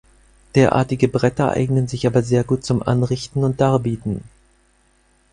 Derartige 0.55 1.07
Bretter 1.07 1.51
eignen 1.51 1.87
sich 1.87 2.07
aber 2.07 2.23
sehr 2.23 2.43
gut 2.43 2.65
zum 2.65 2.81
Anrichten 2.81 3.43
und 3.43 3.61
Darbieten. 3.61 4.23